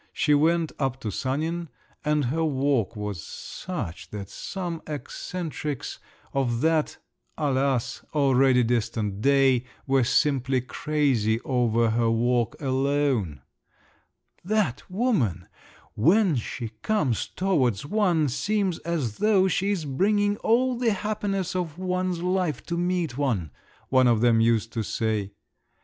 She 0.13 0.33
went 0.33 0.71
up 0.79 0.99
to 1.01 1.11
Sanin… 1.11 1.69
and 2.03 2.25
her 2.25 2.43
walk 2.43 2.95
was 2.95 3.21
such 3.23 4.09
that 4.09 4.31
some 4.31 4.81
eccentrics 4.87 5.99
of 6.33 6.61
that—alas!—already, 6.61 8.63
distant 8.63 9.21
day, 9.21 9.63
were 9.85 10.03
simply 10.03 10.59
crazy 10.61 11.39
over 11.41 11.91
her 11.91 12.09
walk 12.09 12.59
alone. 12.59 13.43
"That 14.43 14.81
woman, 14.89 15.47
when 15.93 16.35
she 16.35 16.69
comes 16.81 17.27
towards 17.27 17.85
one, 17.85 18.27
seems 18.27 18.79
as 18.79 19.17
though 19.17 19.47
she 19.47 19.69
is 19.69 19.85
bringing 19.85 20.37
all 20.37 20.79
the 20.79 20.93
happiness 20.93 21.55
of 21.55 21.77
one's 21.77 22.23
life 22.23 22.65
to 22.65 22.75
meet 22.75 23.19
one," 23.19 23.51
one 23.89 24.07
of 24.07 24.21
them 24.21 24.41
used 24.41 24.73
to 24.73 24.81
say. 24.81 25.33